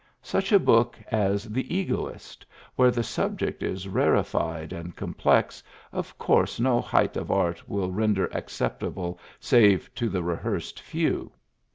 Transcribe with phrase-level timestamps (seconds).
[0.23, 2.43] Such a book as The Egoist^
[2.75, 8.25] where the subject is rarefied and complex, of course no height of art will render
[8.33, 11.31] acceptable, save to the rehearsed few.